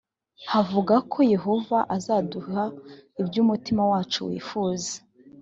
havuga 0.51 0.95
ko 1.11 1.19
yehova 1.33 1.77
azaduha 1.95 2.63
ibyo 3.21 3.39
umutima 3.43 3.81
wacu 3.91 4.19
wifuza 4.27 4.93